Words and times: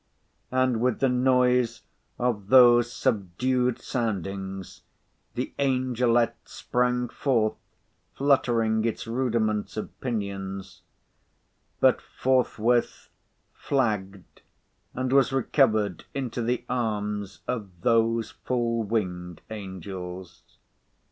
And, 0.49 0.81
with 0.81 0.99
the 0.99 1.09
noise 1.09 1.83
of 2.17 2.47
those 2.47 2.91
subdued 2.91 3.77
soundings, 3.77 4.81
the 5.35 5.53
Angelet 5.59 6.35
sprang 6.43 7.07
forth, 7.07 7.53
fluttering 8.15 8.83
its 8.83 9.05
rudiments 9.05 9.77
of 9.77 9.91
pinions—but 10.01 12.01
forthwith 12.01 13.09
flagged 13.53 14.41
and 14.95 15.13
was 15.13 15.31
recovered 15.31 16.05
into 16.15 16.41
the 16.41 16.65
arms 16.67 17.41
of 17.47 17.69
those 17.81 18.31
full 18.31 18.81
winged 18.81 19.41
angels. 19.51 20.41